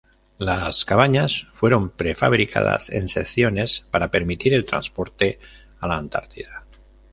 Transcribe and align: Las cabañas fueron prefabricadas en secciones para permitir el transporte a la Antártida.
Las 0.39 0.83
cabañas 0.83 1.45
fueron 1.51 1.91
prefabricadas 1.91 2.89
en 2.89 3.07
secciones 3.07 3.85
para 3.91 4.07
permitir 4.09 4.51
el 4.55 4.65
transporte 4.65 5.37
a 5.79 5.85
la 5.87 5.97
Antártida. 5.97 6.63